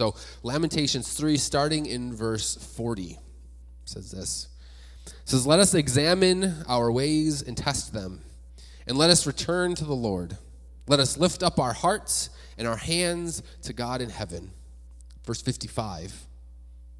[0.00, 3.18] So, Lamentations 3, starting in verse 40,
[3.84, 4.46] says this.
[5.06, 8.22] It says, Let us examine our ways and test them,
[8.86, 10.38] and let us return to the Lord.
[10.86, 14.52] Let us lift up our hearts and our hands to God in heaven.
[15.26, 16.28] Verse 55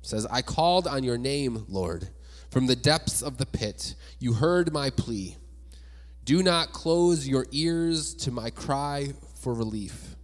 [0.03, 2.09] says, I called on your name, Lord.
[2.51, 5.37] From the depths of the pit, you heard my plea.
[6.25, 10.17] Do not close your ears to my cry for relief.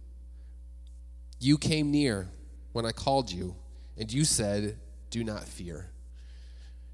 [1.39, 2.27] You came near
[2.75, 3.55] when I called you,
[3.97, 4.77] and you said,
[5.09, 5.87] Do not fear.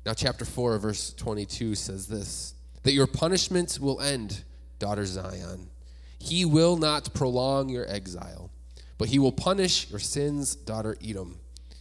[0.06, 4.44] Now, chapter 4, verse 22 says this that your punishment will end,
[4.78, 5.72] daughter Zion.
[6.20, 8.52] He will not prolong your exile,
[9.00, 11.40] but he will punish your sins, daughter Edom,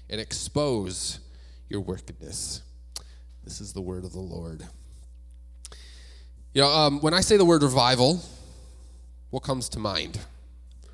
[0.08, 1.20] and expose
[1.68, 2.62] your wickedness.
[3.44, 4.66] This is the word of the Lord.
[6.54, 8.22] You know, um, when I say the word revival,
[9.28, 10.18] what comes to mind?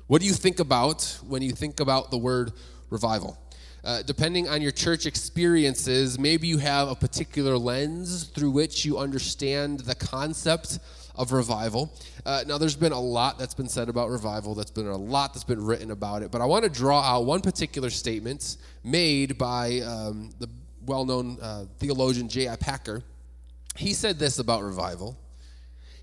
[0.07, 2.51] What do you think about when you think about the word
[2.89, 3.37] revival?
[3.83, 8.97] Uh, depending on your church experiences, maybe you have a particular lens through which you
[8.97, 10.79] understand the concept
[11.15, 11.91] of revival.
[12.25, 15.33] Uh, now, there's been a lot that's been said about revival, that's been a lot
[15.33, 19.37] that's been written about it, but I want to draw out one particular statement made
[19.37, 20.49] by um, the
[20.85, 22.55] well known uh, theologian J.I.
[22.55, 23.03] Packer.
[23.75, 25.17] He said this about revival.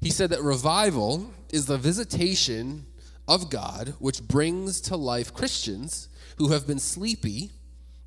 [0.00, 2.86] He said that revival is the visitation
[3.26, 7.50] of God which brings to life Christians who have been sleepy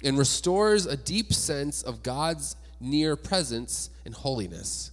[0.03, 4.91] and restores a deep sense of God's near presence and holiness.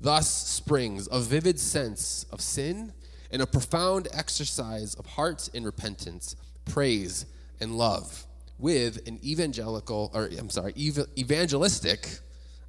[0.00, 2.92] Thus springs a vivid sense of sin
[3.30, 7.26] and a profound exercise of heart in repentance, praise,
[7.60, 8.26] and love
[8.58, 12.18] with an evangelical, or I'm sorry, evangelistic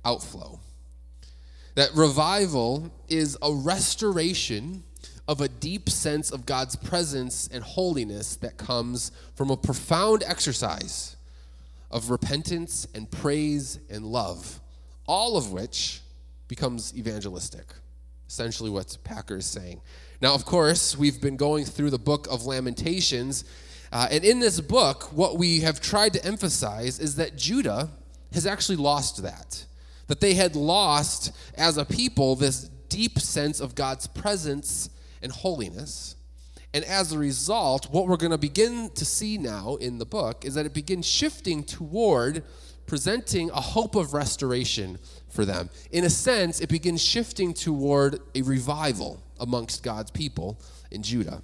[0.06, 0.60] outflow.
[1.76, 4.84] That revival is a restoration
[5.30, 11.18] of a deep sense of God's presence and holiness that comes from a profound exercise
[11.92, 14.60] of repentance and praise and love,
[15.06, 16.02] all of which
[16.48, 17.68] becomes evangelistic.
[18.28, 19.82] Essentially, what Packer is saying.
[20.20, 23.44] Now, of course, we've been going through the book of Lamentations,
[23.92, 27.90] uh, and in this book, what we have tried to emphasize is that Judah
[28.34, 29.64] has actually lost that.
[30.08, 34.90] That they had lost, as a people, this deep sense of God's presence
[35.22, 36.16] and holiness.
[36.74, 40.46] And as a result, what we're going to begin to see now in the book
[40.46, 42.44] is that it begins shifting toward
[42.90, 44.98] presenting a hope of restoration
[45.30, 45.70] for them.
[45.92, 50.60] In a sense, it begins shifting toward a revival amongst God's people
[50.90, 51.44] in Judah.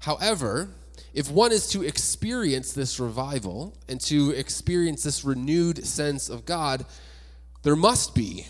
[0.00, 0.68] However,
[1.14, 6.84] if one is to experience this revival and to experience this renewed sense of God,
[7.62, 8.46] there must be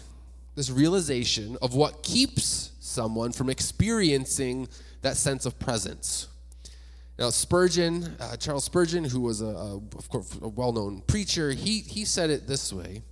[0.56, 4.68] this realization of what keeps someone from experiencing
[5.02, 6.28] that sense of presence.
[7.18, 11.80] Now, Spurgeon, uh, Charles Spurgeon, who was a, a of course a well-known preacher, he
[11.80, 13.02] he said it this way: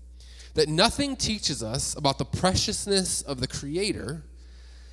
[0.55, 4.23] that nothing teaches us about the preciousness of the Creator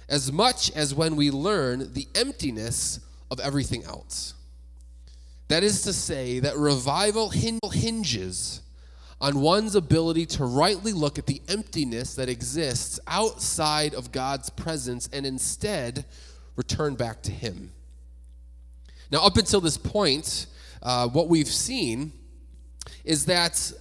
[0.10, 3.00] as much as when we learn the emptiness
[3.32, 4.34] of everything else.
[5.48, 8.62] That is to say, that revival hinges
[9.22, 15.07] on one's ability to rightly look at the emptiness that exists outside of God's presence
[15.13, 16.06] and instead
[16.56, 17.72] return back to Him.
[19.12, 20.47] Now, up until this point,
[20.81, 22.12] uh, what we've seen
[23.03, 23.72] is that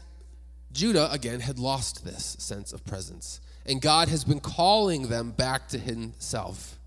[0.72, 5.68] Judah, again, had lost this sense of presence, and God has been calling them back
[5.68, 6.78] to Himself.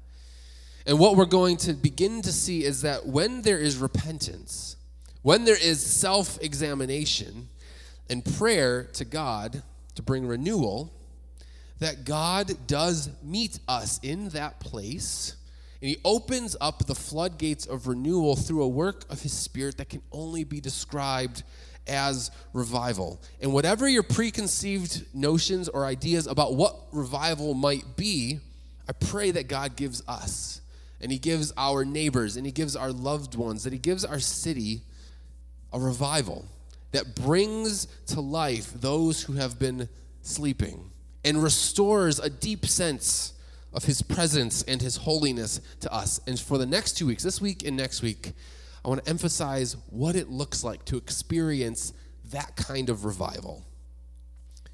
[0.88, 4.76] And what we're going to begin to see is that when there is repentance,
[5.24, 7.50] when there is self examination,
[8.10, 9.64] and prayer to God
[9.96, 10.94] to bring renewal,
[11.80, 15.36] that God does meet us in that place.
[15.82, 19.90] And he opens up the floodgates of renewal through a work of his spirit that
[19.90, 21.44] can only be described
[21.88, 23.22] as revival.
[23.42, 28.40] And whatever your preconceived notions or ideas about what revival might be,
[28.88, 30.62] I pray that God gives us
[31.02, 34.20] and he gives our neighbors and he gives our loved ones, that he gives our
[34.20, 34.82] city
[35.74, 36.46] a revival
[36.92, 39.90] that brings to life those who have been
[40.22, 40.92] sleeping
[41.24, 43.34] and restores a deep sense
[43.74, 46.22] of his presence and his holiness to us.
[46.28, 48.34] And for the next two weeks, this week and next week,
[48.84, 51.92] I want to emphasize what it looks like to experience
[52.32, 53.66] that kind of revival.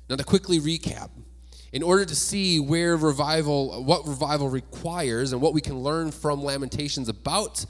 [0.09, 1.09] Now, to quickly recap,
[1.71, 6.43] in order to see where revival, what revival requires, and what we can learn from
[6.43, 7.65] Lamentations about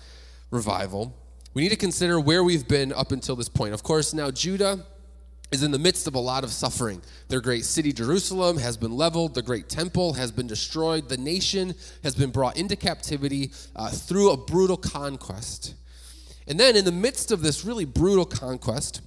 [0.50, 1.16] revival,
[1.54, 3.74] we need to consider where we've been up until this point.
[3.74, 4.86] Of course, now Judah
[5.52, 7.02] is in the midst of a lot of suffering.
[7.28, 9.36] Their great city, Jerusalem, has been leveled.
[9.36, 11.10] The great temple has been destroyed.
[11.10, 15.76] The nation has been brought into captivity uh, through a brutal conquest.
[16.48, 19.02] And then, in the midst of this really brutal conquest,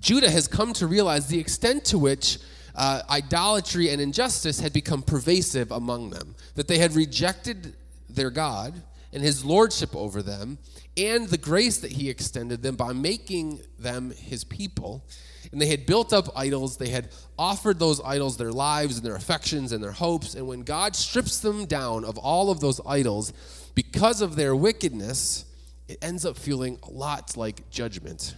[0.00, 2.38] Judah has come to realize the extent to which
[2.74, 7.74] uh, idolatry and injustice had become pervasive among them, that they had rejected
[8.08, 8.82] their God
[9.12, 10.58] and his lordship over them
[10.98, 15.04] and the grace that he extended them by making them his people.
[15.52, 16.76] And they had built up idols.
[16.76, 17.08] They had
[17.38, 20.34] offered those idols their lives and their affections and their hopes.
[20.34, 23.32] And when God strips them down of all of those idols
[23.74, 25.44] because of their wickedness,
[25.86, 28.34] it ends up feeling a lot like judgment.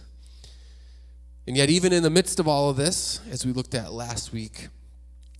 [1.47, 4.31] And yet, even in the midst of all of this, as we looked at last
[4.31, 4.67] week,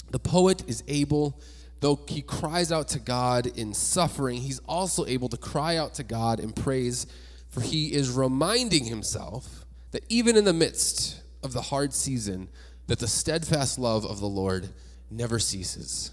[0.10, 1.40] the poet is able,
[1.82, 6.04] though he cries out to God in suffering, he's also able to cry out to
[6.04, 7.06] God in praise,
[7.50, 12.48] for he is reminding himself that even in the midst of the hard season,
[12.88, 14.70] that the steadfast love of the Lord
[15.10, 16.12] never ceases.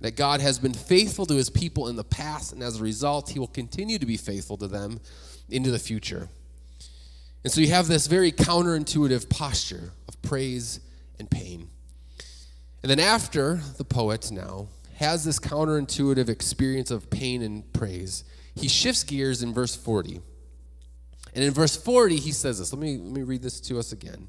[0.00, 3.30] That God has been faithful to his people in the past, and as a result,
[3.30, 5.00] he will continue to be faithful to them
[5.48, 6.28] into the future.
[7.42, 10.80] And so you have this very counterintuitive posture of praise
[11.18, 11.70] and pain.
[12.82, 18.68] And then after the poet now has this counterintuitive experience of pain and praise, he
[18.68, 20.20] shifts gears in verse 40.
[21.34, 22.72] And in verse 40, he says this.
[22.72, 24.28] Let me, let me read this to us again.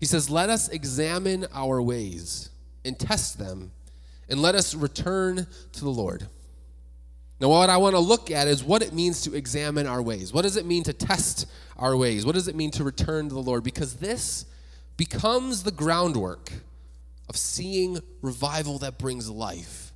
[0.00, 2.50] He says, Let us examine our ways
[2.84, 3.72] and test them,
[4.28, 6.26] and let us return to the Lord.
[7.40, 10.32] Now, what I want to look at is what it means to examine our ways.
[10.32, 11.46] What does it mean to test
[11.76, 12.24] our ways?
[12.24, 13.64] What does it mean to return to the Lord?
[13.64, 14.46] Because this
[14.96, 16.52] becomes the groundwork
[17.28, 19.92] of seeing revival that brings life.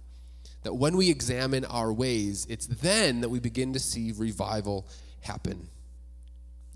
[0.63, 4.87] That when we examine our ways, it's then that we begin to see revival
[5.21, 5.69] happen.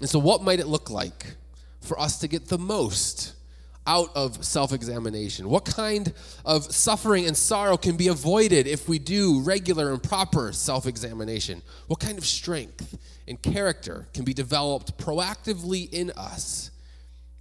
[0.01, 1.37] And so, what might it look like
[1.81, 3.35] for us to get the most
[3.87, 5.49] out of self examination?
[5.49, 6.13] What kind
[6.45, 11.63] of suffering and sorrow can be avoided if we do regular and proper self examination?
[11.89, 16.71] What kind of strength and character can be developed proactively in us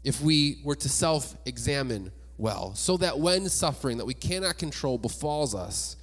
[0.04, 2.12] if we were to self examine
[2.42, 5.96] well, so that when suffering that we cannot control befalls us,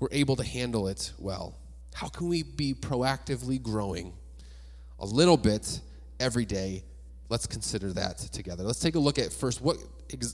[0.00, 1.54] we're able to handle it well?
[1.94, 4.12] How can we be proactively growing
[4.98, 5.80] a little bit
[6.20, 6.84] every day
[7.32, 8.62] let's consider that together.
[8.62, 9.78] Let's take a look at first what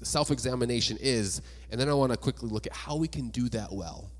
[0.02, 1.40] self examination is,
[1.70, 4.10] and then I want to quickly look at how we can do that well,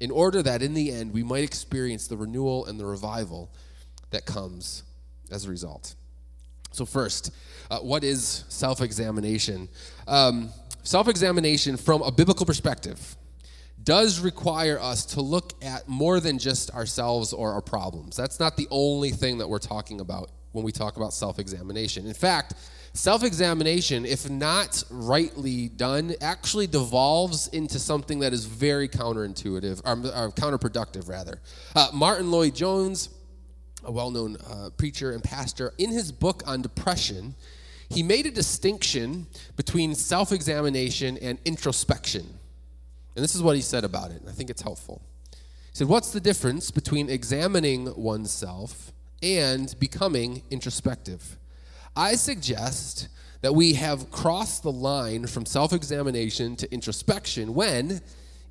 [0.00, 3.52] in order that in the end we might experience the renewal and the revival
[4.10, 4.82] that comes
[5.30, 5.94] as a result.
[6.70, 7.32] So, first,
[7.70, 9.68] uh, what is self examination?
[10.06, 10.50] Um,
[10.82, 13.16] self examination from a biblical perspective
[13.84, 18.16] does require us to look at more than just ourselves or our problems.
[18.16, 22.06] That's not the only thing that we're talking about when we talk about self examination.
[22.06, 22.54] In fact,
[22.92, 29.92] self examination, if not rightly done, actually devolves into something that is very counterintuitive, or,
[29.92, 31.40] or counterproductive, rather.
[31.74, 33.10] Uh, Martyn Lloyd-Jones,
[33.84, 37.34] a well known uh, preacher and pastor, in his book on depression,
[37.88, 39.26] he made a distinction
[39.56, 42.26] between self examination and introspection.
[43.16, 45.02] And this is what he said about it, I think it's helpful.
[45.32, 45.38] He
[45.72, 48.92] said, What's the difference between examining oneself
[49.22, 51.36] and becoming introspective.
[51.96, 53.08] I suggest
[53.40, 58.00] that we have crossed the line from self examination to introspection when,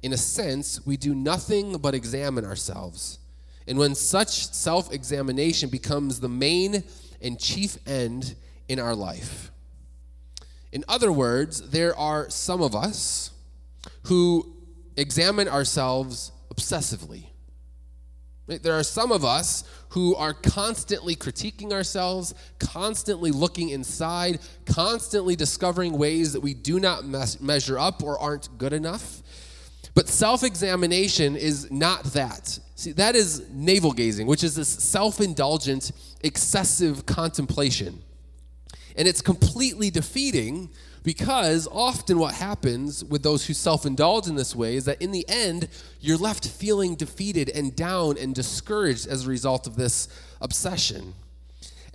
[0.01, 3.19] in a sense, we do nothing but examine ourselves.
[3.67, 6.83] And when such self examination becomes the main
[7.21, 8.35] and chief end
[8.67, 9.51] in our life.
[10.71, 13.31] In other words, there are some of us
[14.03, 14.56] who
[14.95, 17.25] examine ourselves obsessively.
[18.47, 25.97] There are some of us who are constantly critiquing ourselves, constantly looking inside, constantly discovering
[25.97, 29.21] ways that we do not mes- measure up or aren't good enough.
[29.94, 32.59] But self examination is not that.
[32.77, 35.91] See, that is navel gazing, which is this self indulgent,
[36.21, 38.03] excessive contemplation.
[38.95, 40.69] And it's completely defeating
[41.01, 45.11] because often what happens with those who self indulge in this way is that in
[45.11, 45.69] the end,
[45.99, 50.07] you're left feeling defeated and down and discouraged as a result of this
[50.39, 51.15] obsession.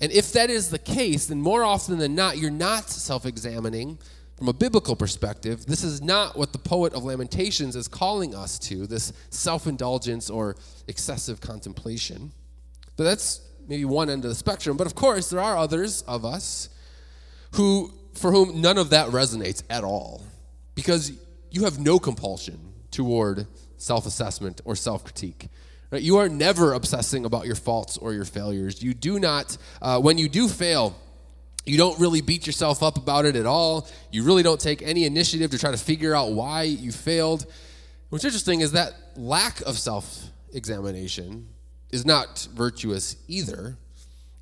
[0.00, 3.98] And if that is the case, then more often than not, you're not self examining
[4.42, 5.66] from a biblical perspective.
[5.66, 10.28] This is not what the poet of Lamentations is calling us to this self indulgence
[10.28, 10.56] or
[10.88, 12.32] excessive contemplation.
[12.96, 14.76] But that's maybe one end of the spectrum.
[14.76, 16.70] But of course, there are others of us
[17.52, 20.24] who for whom none of that resonates at all
[20.74, 21.12] because
[21.52, 22.58] you have no compulsion
[22.90, 23.46] toward
[23.76, 25.50] self assessment or self critique.
[25.92, 26.02] Right?
[26.02, 28.82] You are never obsessing about your faults or your failures.
[28.82, 30.96] You do not, uh, when you do fail,
[31.64, 33.88] you don't really beat yourself up about it at all.
[34.10, 37.46] You really don't take any initiative to try to figure out why you failed.
[38.08, 41.48] What's interesting is that lack of self examination
[41.90, 43.76] is not virtuous either.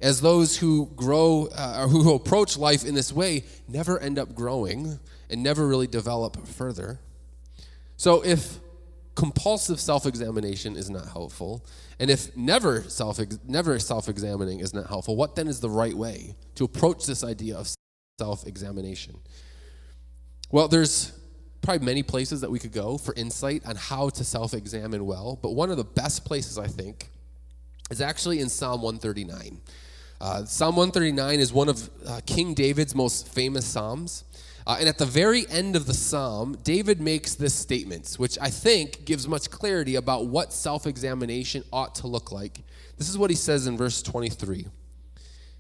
[0.01, 4.35] as those who grow uh, or who approach life in this way never end up
[4.35, 4.99] growing
[5.29, 6.99] and never really develop further.
[7.97, 8.59] So if
[9.15, 11.65] compulsive self-examination is not helpful,
[12.01, 16.35] and if never self never self-examining is not helpful, what then is the right way
[16.55, 17.69] to approach this idea of
[18.19, 19.19] self-examination?
[20.51, 21.13] Well, there's
[21.61, 25.51] probably many places that we could go for insight on how to self-examine well, but
[25.51, 27.11] one of the best places I think
[27.91, 29.61] is actually in Psalm 139.
[30.23, 34.25] Uh, Psalm 139 is one of uh, King David's most famous psalms.
[34.71, 38.51] Uh, and at the very end of the psalm, David makes this statement, which I
[38.51, 42.61] think gives much clarity about what self examination ought to look like.
[42.97, 44.69] This is what he says in verse 23.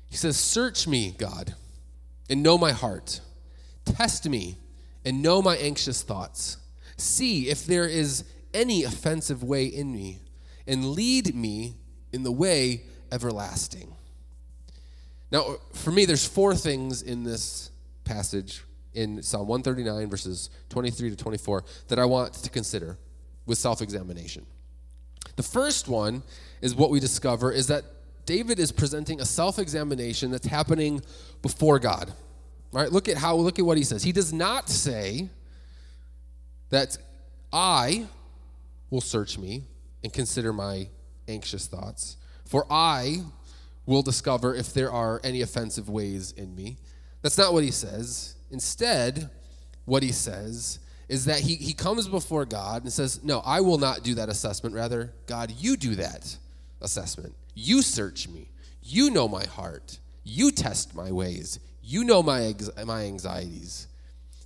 [0.08, 1.56] He says, Search me, God,
[2.28, 3.20] and know my heart.
[3.84, 4.58] Test me
[5.04, 6.58] and know my anxious thoughts.
[6.96, 8.22] See if there is
[8.54, 10.20] any offensive way in me,
[10.68, 11.74] and lead me
[12.12, 13.92] in the way everlasting.
[15.32, 17.72] Now, for me, there's four things in this
[18.04, 18.62] passage
[18.94, 22.98] in Psalm 139, verses 23 to 24, that I want to consider
[23.46, 24.46] with self examination.
[25.36, 26.22] The first one
[26.60, 27.84] is what we discover is that
[28.26, 31.02] David is presenting a self examination that's happening
[31.42, 32.12] before God.
[32.72, 34.02] Right, look at how, look at what he says.
[34.04, 35.28] He does not say
[36.68, 36.96] that
[37.52, 38.06] I
[38.90, 39.64] will search me
[40.04, 40.88] and consider my
[41.26, 43.22] anxious thoughts, for I
[43.86, 46.76] will discover if there are any offensive ways in me.
[47.22, 48.36] That's not what he says.
[48.50, 49.30] Instead,
[49.84, 50.78] what he says
[51.08, 54.28] is that he, he comes before God and says, No, I will not do that
[54.28, 54.74] assessment.
[54.74, 56.36] Rather, God, you do that
[56.80, 57.34] assessment.
[57.54, 58.50] You search me.
[58.82, 59.98] You know my heart.
[60.24, 61.58] You test my ways.
[61.82, 62.54] You know my,
[62.84, 63.88] my anxieties.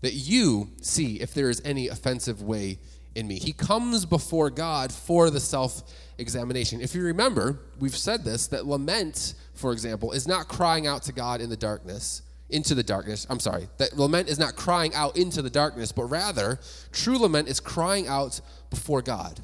[0.00, 2.78] That you see if there is any offensive way
[3.14, 3.38] in me.
[3.38, 5.82] He comes before God for the self
[6.18, 6.80] examination.
[6.80, 11.12] If you remember, we've said this that lament, for example, is not crying out to
[11.12, 13.26] God in the darkness, into the darkness.
[13.30, 16.60] I'm sorry, that lament is not crying out into the darkness, but rather,
[16.92, 19.40] true lament is crying out before God.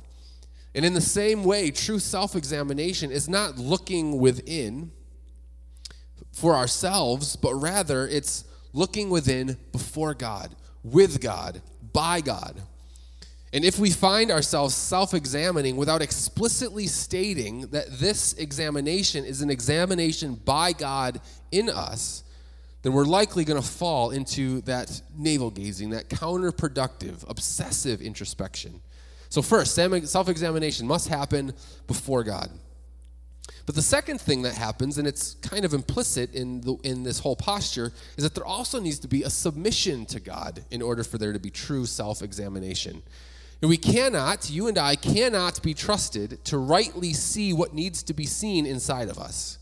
[0.75, 4.93] And in the same way, true self examination is not looking within
[6.33, 10.55] for ourselves, but rather it's looking within before God,
[10.85, 11.61] with God,
[11.93, 12.61] by God.
[13.53, 19.51] And if we find ourselves self examining without explicitly stating that this examination is an
[19.51, 22.23] examination by God in us,
[22.83, 28.81] then we're likely going to fall into that navel gazing, that counterproductive, obsessive introspection.
[29.29, 31.53] So, first, self examination must happen
[31.87, 32.51] before God.
[33.67, 37.21] But the second thing that happens, and it's kind of implicit in, the, in this
[37.21, 41.05] whole posture, is that there also needs to be a submission to God in order
[41.05, 43.03] for there to be true self examination.
[43.63, 48.15] And we cannot, you and I cannot be trusted to rightly see what needs to
[48.15, 49.59] be seen inside of us.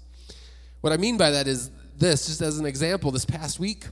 [0.80, 3.86] What I mean by that is this, just as an example, this past week,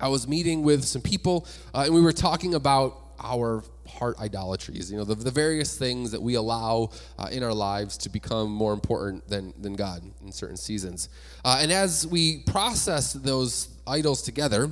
[0.00, 4.90] I was meeting with some people, uh, and we were talking about our heart idolatries,
[4.90, 8.50] you know, the, the various things that we allow uh, in our lives to become
[8.50, 11.08] more important than, than God in certain seasons.
[11.44, 14.70] Uh, and as we process those idols together,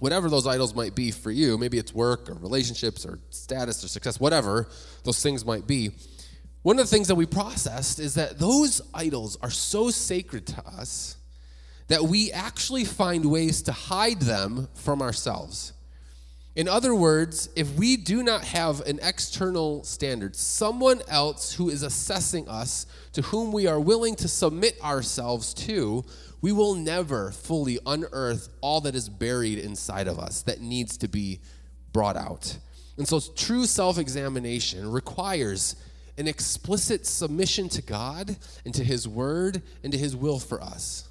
[0.00, 3.88] whatever those idols might be for you, maybe it's work or relationships or status or
[3.88, 4.68] success, whatever
[5.04, 5.92] those things might be.
[6.62, 10.66] One of the things that we processed is that those idols are so sacred to
[10.66, 11.16] us
[11.88, 15.72] that we actually find ways to hide them from ourselves.
[16.54, 21.82] In other words, if we do not have an external standard, someone else who is
[21.82, 26.04] assessing us, to whom we are willing to submit ourselves to,
[26.40, 31.08] we will never fully unearth all that is buried inside of us that needs to
[31.08, 31.40] be
[31.92, 32.58] brought out.
[32.96, 35.76] And so, true self examination requires
[36.16, 41.07] an explicit submission to God and to His Word and to His will for us.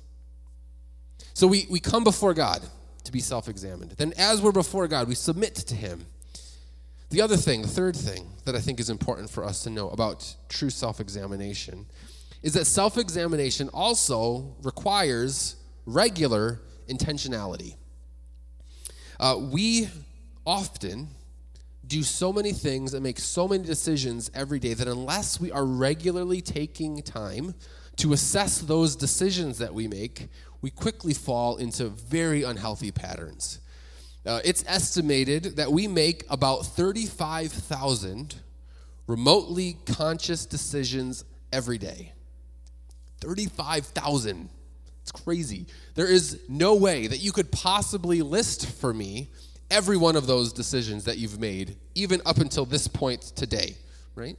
[1.37, 2.63] So, we, we come before God
[3.03, 3.91] to be self examined.
[3.91, 6.07] Then, as we're before God, we submit to Him.
[7.11, 9.89] The other thing, the third thing that I think is important for us to know
[9.89, 11.85] about true self examination
[12.41, 17.75] is that self examination also requires regular intentionality.
[19.19, 19.89] Uh, we
[20.43, 21.07] often
[21.85, 25.65] do so many things and make so many decisions every day that unless we are
[25.65, 27.53] regularly taking time
[27.97, 30.29] to assess those decisions that we make,
[30.61, 33.59] we quickly fall into very unhealthy patterns.
[34.25, 38.35] Uh, it's estimated that we make about 35,000
[39.07, 41.23] remotely conscious decisions
[41.53, 42.11] every day.
[43.21, 44.49] 35,000.
[45.01, 45.65] It's crazy.
[45.95, 49.29] There is no way that you could possibly list for me
[49.71, 53.75] every one of those decisions that you've made, even up until this point today,
[54.15, 54.37] right?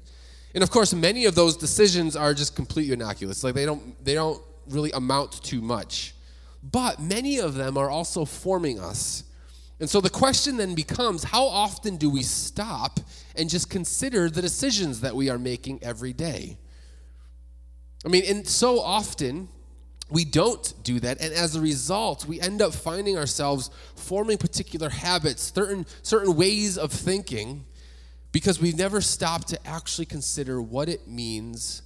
[0.54, 3.44] And of course, many of those decisions are just completely innocuous.
[3.44, 6.14] Like they don't they don't really amount to much.
[6.62, 9.24] But many of them are also forming us.
[9.80, 12.98] And so the question then becomes how often do we stop
[13.36, 16.58] and just consider the decisions that we are making every day?
[18.04, 19.48] I mean, and so often
[20.10, 24.88] we don't do that and as a result we end up finding ourselves forming particular
[24.88, 27.64] habits certain certain ways of thinking
[28.32, 31.82] because we've never stopped to actually consider what it means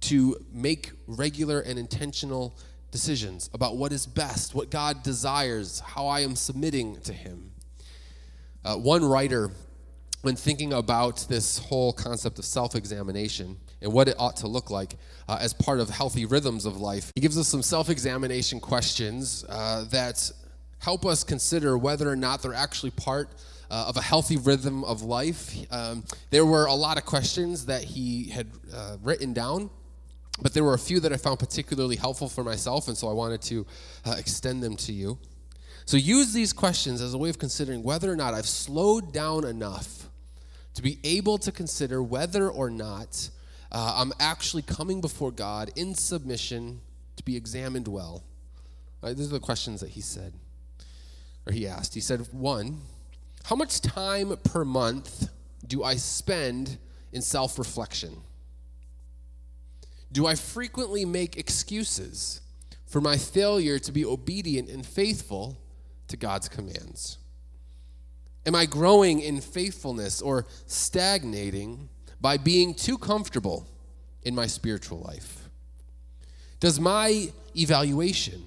[0.00, 2.56] to, make regular and intentional
[2.90, 7.50] decisions about what is best what god desires how i am submitting to him
[8.64, 9.50] uh, one writer
[10.22, 14.96] when thinking about this whole concept of self-examination and what it ought to look like
[15.28, 17.12] uh, as part of healthy rhythms of life.
[17.14, 20.30] He gives us some self examination questions uh, that
[20.80, 23.30] help us consider whether or not they're actually part
[23.70, 25.54] uh, of a healthy rhythm of life.
[25.70, 29.70] Um, there were a lot of questions that he had uh, written down.
[30.40, 33.12] But there were a few that I found particularly helpful for myself, and so I
[33.12, 33.66] wanted to
[34.04, 35.18] uh, extend them to you.
[35.84, 39.44] So use these questions as a way of considering whether or not I've slowed down
[39.44, 40.08] enough
[40.74, 43.30] to be able to consider whether or not
[43.72, 46.80] uh, I'm actually coming before God in submission
[47.16, 48.22] to be examined well.
[49.02, 50.34] Right, these are the questions that he said,
[51.46, 51.94] or he asked.
[51.94, 52.82] He said, one,
[53.44, 55.30] how much time per month
[55.66, 56.78] do I spend
[57.12, 58.22] in self reflection?
[60.10, 62.40] Do I frequently make excuses
[62.86, 65.58] for my failure to be obedient and faithful
[66.08, 67.18] to God's commands?
[68.46, 73.68] Am I growing in faithfulness or stagnating by being too comfortable
[74.22, 75.50] in my spiritual life?
[76.60, 78.42] Does my evaluation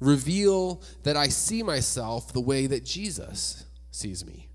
[0.00, 4.48] reveal that I see myself the way that Jesus sees me?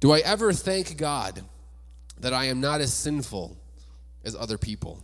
[0.00, 1.44] Do I ever thank God
[2.18, 3.59] that I am not as sinful
[4.24, 5.02] as other people?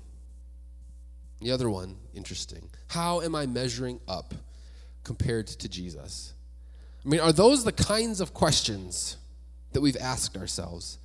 [1.40, 2.68] The other one, interesting.
[2.88, 4.34] How am I measuring up
[5.04, 6.32] compared to Jesus?
[7.04, 9.16] I mean, are those the kinds of questions
[9.72, 10.98] that we've asked ourselves?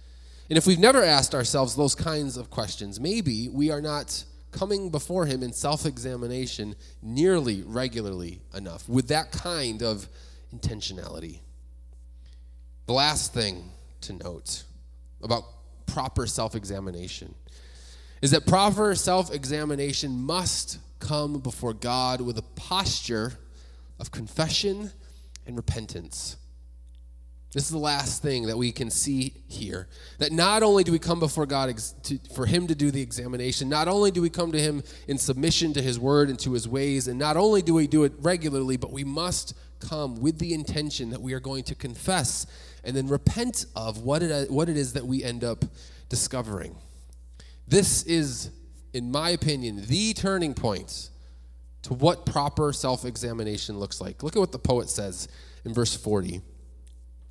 [0.50, 4.90] And if we've never asked ourselves those kinds of questions, maybe we are not coming
[4.90, 10.08] before Him in self examination nearly regularly enough with that kind of
[10.56, 11.40] intentionality.
[12.88, 13.70] The last thing
[14.02, 14.64] to note
[15.22, 15.44] about
[15.86, 17.34] proper self examination
[18.22, 23.34] is that proper self examination must come before God with a posture
[24.00, 24.92] of confession
[25.46, 26.38] and repentance.
[27.54, 29.90] This is the last thing that we can see here.
[30.20, 33.02] That not only do we come before God ex- to, for Him to do the
[33.02, 36.54] examination, not only do we come to Him in submission to His word and to
[36.54, 40.40] His ways, and not only do we do it regularly, but we must come with
[40.40, 42.46] the intention that we are going to confess
[42.86, 45.66] and then repent of what it, what it is that we end up
[46.08, 46.76] discovering.
[47.72, 48.52] This is,
[48.94, 51.10] in my opinion, the turning point
[51.84, 54.24] to what proper self examination looks like.
[54.24, 55.30] Look at what the poet says
[55.64, 56.42] in verse 40.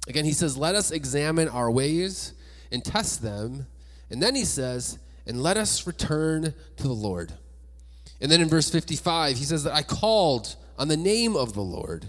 [0.09, 2.33] Again, he says, Let us examine our ways
[2.73, 3.67] and test them.
[4.09, 7.35] And then he says, And let us return to the Lord.
[8.23, 11.61] And then in verse 55, he says that I called on the name of the
[11.61, 12.07] Lord.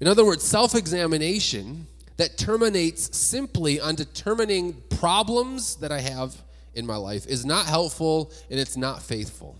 [0.00, 6.40] In other words, self examination that terminates simply on determining problems that I have
[6.74, 9.58] in my life is not helpful and it's not faithful.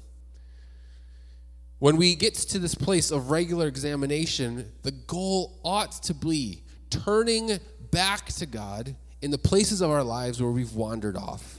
[1.79, 7.59] When we get to this place of regular examination, the goal ought to be turning
[7.91, 11.59] back to God in the places of our lives where we've wandered off.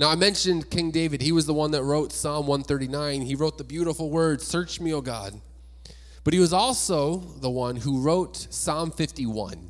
[0.00, 1.20] Now, I mentioned King David.
[1.20, 3.20] He was the one that wrote Psalm 139.
[3.20, 5.38] He wrote the beautiful words, Search me, O God.
[6.24, 9.69] But he was also the one who wrote Psalm 51.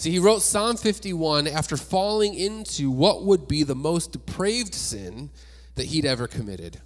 [0.00, 5.28] See, he wrote Psalm 51 after falling into what would be the most depraved sin
[5.74, 6.80] that he'd ever committed.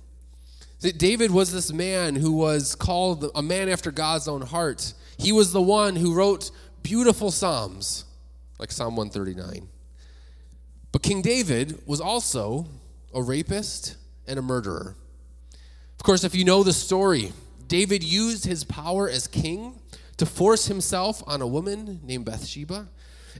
[0.81, 4.95] David was this man who was called a man after God's own heart.
[5.17, 6.51] He was the one who wrote
[6.83, 8.05] beautiful Psalms,
[8.59, 9.69] like Psalm 139.
[10.91, 12.67] But King David was also
[13.15, 13.97] a rapist
[14.27, 14.97] and a murderer.
[16.01, 17.33] Of course, if you know the story,
[17.69, 19.79] David used his power as king
[20.17, 22.89] to force himself on a woman named Bathsheba,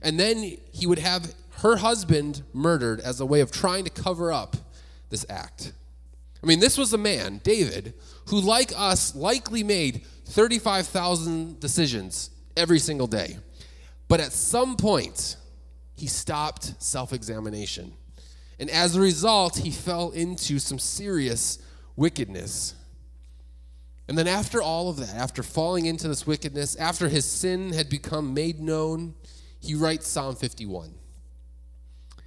[0.01, 4.31] and then he would have her husband murdered as a way of trying to cover
[4.31, 4.55] up
[5.09, 5.71] this act.
[6.43, 7.93] I mean, this was a man, David,
[8.27, 13.37] who, like us, likely made 35,000 decisions every single day.
[14.07, 15.37] But at some point,
[15.95, 17.93] he stopped self examination.
[18.59, 21.59] And as a result, he fell into some serious
[21.95, 22.75] wickedness.
[24.07, 27.89] And then, after all of that, after falling into this wickedness, after his sin had
[27.89, 29.15] become made known,
[29.65, 30.93] he writes Psalm 51.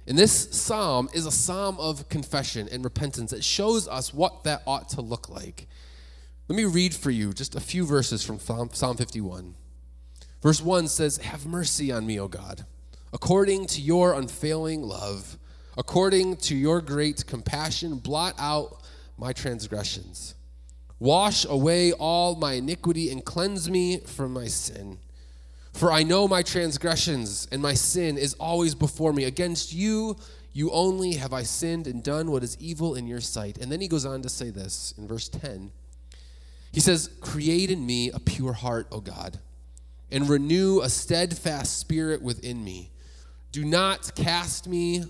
[0.07, 3.31] And this psalm is a psalm of confession and repentance.
[3.31, 5.67] It shows us what that ought to look like.
[6.47, 9.53] Let me read for you just a few verses from Psalm 51.
[10.41, 12.65] Verse 1 says, Have mercy on me, O God,
[13.13, 15.37] according to your unfailing love,
[15.77, 18.81] according to your great compassion, blot out
[19.17, 20.33] my transgressions.
[20.97, 24.97] Wash away all my iniquity and cleanse me from my sin.
[25.73, 29.25] For I know my transgressions, and my sin is always before me.
[29.25, 30.17] Against you,
[30.51, 33.57] you only have I sinned and done what is evil in your sight.
[33.59, 35.71] And then he goes on to say this in verse 10.
[36.71, 39.39] He says, Create in me a pure heart, O God,
[40.11, 42.91] and renew a steadfast spirit within me.
[43.51, 45.05] Do not cast me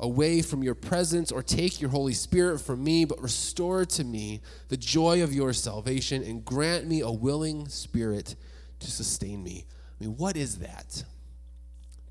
[0.00, 4.40] away from your presence or take your Holy Spirit from me, but restore to me
[4.68, 8.36] the joy of your salvation and grant me a willing spirit
[8.80, 9.64] to sustain me.
[10.00, 11.04] I mean, what is that?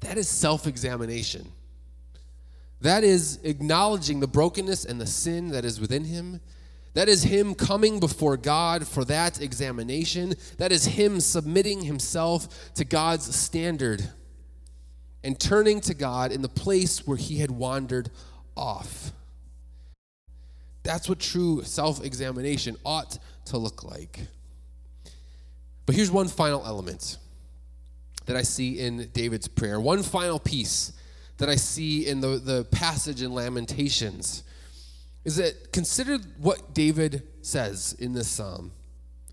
[0.01, 1.51] That is self examination.
[2.81, 6.41] That is acknowledging the brokenness and the sin that is within him.
[6.93, 10.33] That is him coming before God for that examination.
[10.57, 14.07] That is him submitting himself to God's standard
[15.23, 18.09] and turning to God in the place where he had wandered
[18.55, 19.11] off.
[20.83, 24.21] That's what true self examination ought to look like.
[25.85, 27.17] But here's one final element
[28.27, 29.79] that I see in David's prayer.
[29.79, 30.93] One final piece
[31.37, 34.43] that I see in the, the passage in Lamentations
[35.25, 38.71] is that consider what David says in this psalm.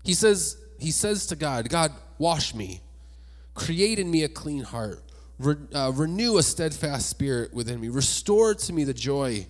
[0.03, 2.81] He says, he says to God, God, wash me,
[3.53, 5.01] create in me a clean heart,
[5.37, 9.45] Re, uh, renew a steadfast spirit within me, restore to me the joy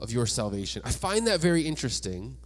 [0.00, 0.82] of your salvation.
[0.84, 2.36] I find that very interesting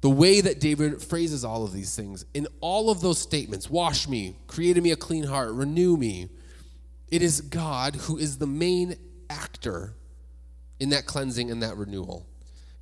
[0.00, 4.08] the way that David phrases all of these things, in all of those statements wash
[4.08, 6.28] me, create me a clean heart, renew me
[7.10, 8.96] it is God who is the main
[9.28, 9.94] actor
[10.78, 12.26] in that cleansing and that renewal.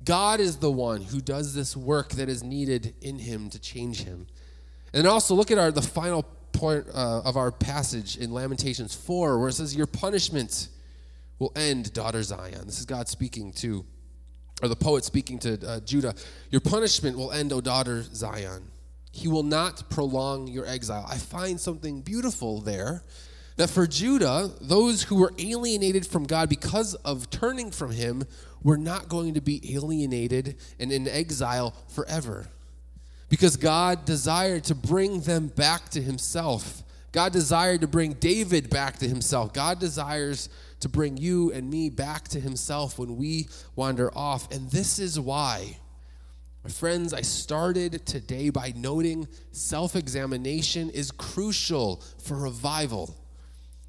[0.05, 4.03] God is the one who does this work that is needed in him to change
[4.03, 4.27] him.
[4.93, 9.39] And also look at our the final point uh, of our passage in Lamentations 4
[9.39, 10.69] where it says your punishment
[11.37, 12.65] will end daughter Zion.
[12.65, 13.85] This is God speaking to
[14.61, 16.13] or the poet speaking to uh, Judah,
[16.49, 18.63] your punishment will end, O daughter Zion.
[19.11, 21.05] He will not prolong your exile.
[21.09, 23.03] I find something beautiful there
[23.59, 28.23] that for Judah, those who were alienated from God because of turning from Him
[28.63, 32.47] were not going to be alienated and in exile forever.
[33.27, 36.83] Because God desired to bring them back to Himself.
[37.11, 39.53] God desired to bring David back to Himself.
[39.53, 40.47] God desires
[40.79, 44.51] to bring you and me back to Himself when we wander off.
[44.51, 45.77] And this is why,
[46.63, 53.15] my friends, I started today by noting self examination is crucial for revival.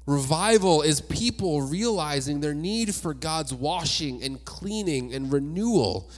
[0.05, 6.09] Revival is people realizing their need for God's washing and cleaning and renewal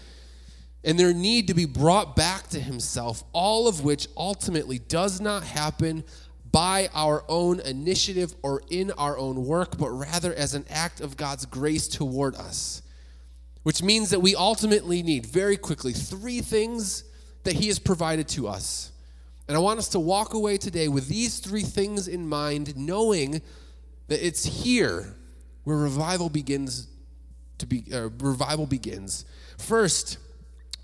[0.83, 5.43] and their need to be brought back to Himself, all of which ultimately does not
[5.43, 6.03] happen
[6.53, 11.17] by our own initiative or in our own work, but rather as an act of
[11.17, 12.83] God's grace toward us.
[13.63, 17.05] Which means that we ultimately need, very quickly, three things
[17.43, 18.91] that He has provided to us.
[19.47, 23.41] And I want us to walk away today with these three things in mind, knowing
[24.07, 25.15] that it's here
[25.63, 26.87] where revival begins
[27.57, 29.25] to be, uh, revival begins.
[29.57, 30.17] First,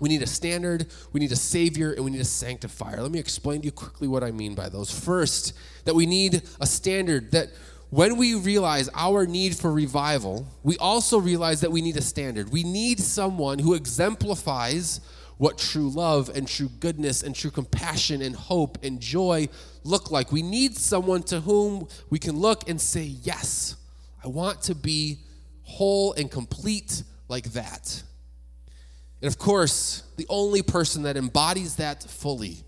[0.00, 3.00] we need a standard, we need a savior, and we need a sanctifier.
[3.00, 4.90] Let me explain to you quickly what I mean by those.
[4.90, 5.52] First,
[5.84, 7.50] that we need a standard that
[7.90, 12.50] when we realize our need for revival, we also realize that we need a standard.
[12.50, 15.00] We need someone who exemplifies
[15.38, 19.48] what true love and true goodness and true compassion and hope and joy
[19.84, 20.30] look like.
[20.30, 23.76] We need someone to whom we can look and say, Yes,
[24.22, 25.18] I want to be
[25.62, 28.02] whole and complete like that.
[29.22, 32.64] And of course, the only person that embodies that fully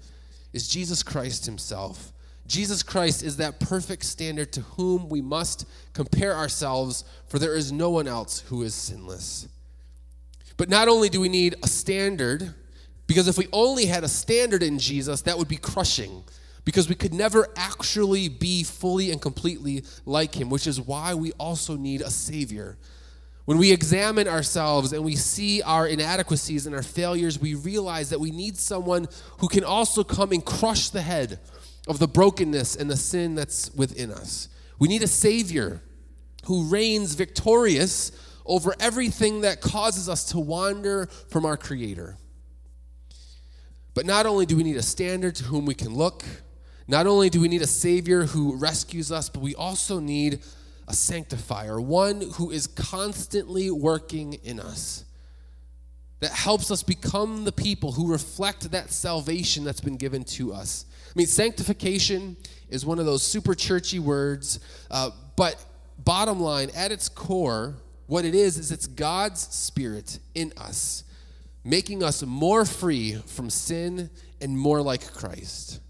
[0.52, 2.12] is Jesus Christ himself.
[2.46, 7.72] Jesus Christ is that perfect standard to whom we must compare ourselves, for there is
[7.72, 9.48] no one else who is sinless.
[10.58, 12.54] But not only do we need a standard,
[13.06, 16.24] because if we only had a standard in Jesus, that would be crushing,
[16.64, 21.32] because we could never actually be fully and completely like him, which is why we
[21.32, 22.76] also need a Savior.
[23.44, 28.20] When we examine ourselves and we see our inadequacies and our failures, we realize that
[28.20, 31.40] we need someone who can also come and crush the head
[31.88, 34.48] of the brokenness and the sin that's within us.
[34.78, 35.82] We need a Savior
[36.44, 38.12] who reigns victorious
[38.46, 42.16] over everything that causes us to wander from our Creator.
[43.94, 46.24] But not only do we need a standard to whom we can look,
[46.88, 50.42] not only do we need a Savior who rescues us, but we also need
[50.92, 55.04] a sanctifier, one who is constantly working in us,
[56.20, 60.84] that helps us become the people who reflect that salvation that's been given to us.
[61.08, 62.36] I mean, sanctification
[62.68, 65.56] is one of those super churchy words, uh, but
[65.98, 67.74] bottom line, at its core,
[68.06, 71.04] what it is, is it's God's Spirit in us,
[71.64, 75.80] making us more free from sin and more like Christ.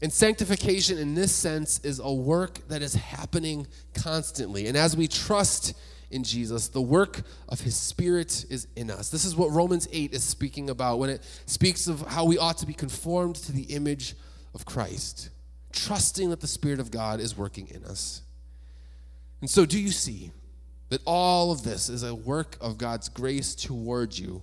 [0.00, 4.68] And sanctification, in this sense, is a work that is happening constantly.
[4.68, 5.74] And as we trust
[6.10, 9.10] in Jesus, the work of his Spirit is in us.
[9.10, 12.58] This is what Romans 8 is speaking about when it speaks of how we ought
[12.58, 14.14] to be conformed to the image
[14.54, 15.30] of Christ,
[15.72, 18.22] trusting that the Spirit of God is working in us.
[19.40, 20.30] And so, do you see
[20.88, 24.42] that all of this is a work of God's grace towards you?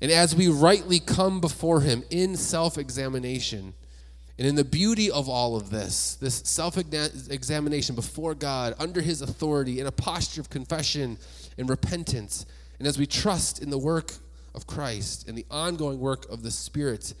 [0.00, 3.74] And as we rightly come before him in self examination,
[4.38, 9.20] and in the beauty of all of this, this self examination before God, under His
[9.20, 11.18] authority, in a posture of confession
[11.58, 12.46] and repentance,
[12.78, 14.12] and as we trust in the work
[14.54, 17.14] of Christ and the ongoing work of the Spirit,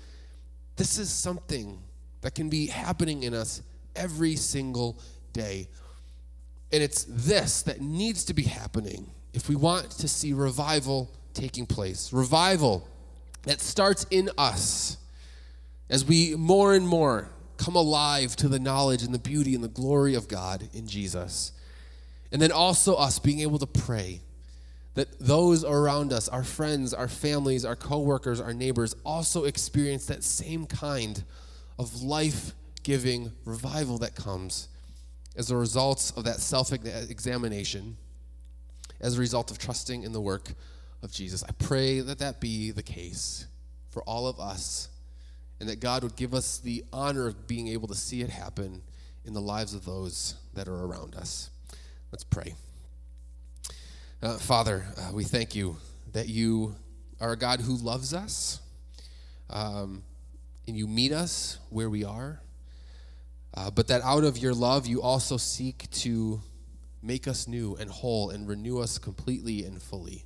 [0.76, 1.80] this is something
[2.20, 3.62] that can be happening in us
[3.96, 4.96] every single
[5.32, 5.68] day.
[6.72, 11.66] And it's this that needs to be happening if we want to see revival taking
[11.66, 12.12] place.
[12.12, 12.86] Revival
[13.42, 14.98] that starts in us
[15.90, 19.68] as we more and more come alive to the knowledge and the beauty and the
[19.68, 21.52] glory of God in Jesus.
[22.30, 24.20] And then also us being able to pray
[24.94, 30.24] that those around us, our friends, our families, our coworkers, our neighbors also experience that
[30.24, 31.22] same kind
[31.78, 34.68] of life-giving revival that comes
[35.36, 37.96] as a result of that self-examination,
[39.00, 40.52] as a result of trusting in the work
[41.02, 41.44] of Jesus.
[41.44, 43.46] I pray that that be the case
[43.90, 44.88] for all of us
[45.60, 48.82] and that God would give us the honor of being able to see it happen
[49.24, 51.50] in the lives of those that are around us.
[52.12, 52.54] Let's pray.
[54.22, 55.76] Uh, Father, uh, we thank you
[56.12, 56.74] that you
[57.20, 58.60] are a God who loves us
[59.50, 60.02] um,
[60.66, 62.40] and you meet us where we are,
[63.54, 66.40] uh, but that out of your love, you also seek to
[67.02, 70.24] make us new and whole and renew us completely and fully.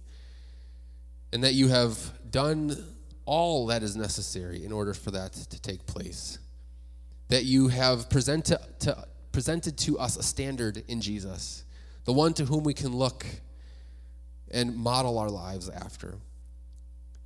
[1.33, 1.97] And that you have
[2.31, 2.77] done
[3.25, 6.39] all that is necessary in order for that to take place.
[7.29, 11.65] That you have present to, to, presented to us a standard in Jesus,
[12.05, 13.25] the one to whom we can look
[14.51, 16.17] and model our lives after.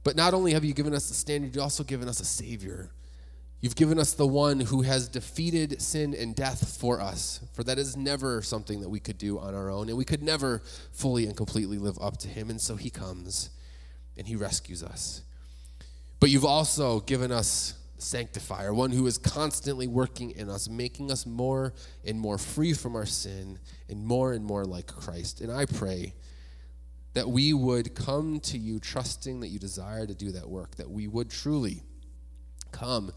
[0.05, 2.91] But not only have you given us a standard, you've also given us a Savior.
[3.61, 7.79] You've given us the one who has defeated sin and death for us, for that
[7.79, 11.27] is never something that we could do on our own, and we could never fully
[11.27, 12.51] and completely live up to Him.
[12.51, 13.51] And so He comes
[14.17, 15.23] and He rescues us.
[16.21, 21.27] But you've also given us sanctifier, one who is constantly working in us, making us
[21.27, 21.75] more
[22.05, 25.41] and more free from our sin and more and more like Christ.
[25.41, 26.15] And I pray
[27.15, 30.91] that we would come to you trusting that you desire to do that work, that
[30.91, 31.83] we would truly
[32.73, 33.13] come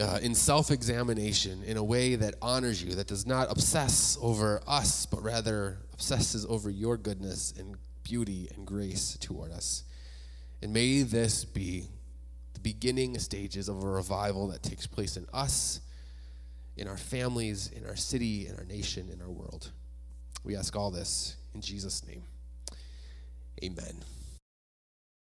[0.00, 4.62] uh, in self examination in a way that honors you, that does not obsess over
[4.66, 9.82] us, but rather obsesses over your goodness and beauty and grace toward us.
[10.62, 11.88] And may this be
[12.58, 15.80] the beginning stages of a revival that takes place in us,
[16.76, 19.70] in our families, in our city, in our nation, in our world.
[20.44, 22.22] We ask all this in Jesus' name.
[23.62, 24.17] Amen.